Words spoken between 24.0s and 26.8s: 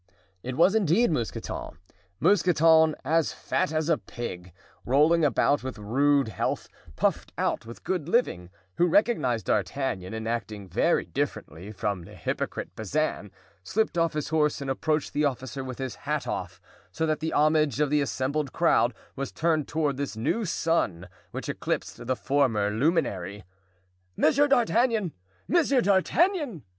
"Monsieur d'Artagnan! Monsieur d'Artagnan!"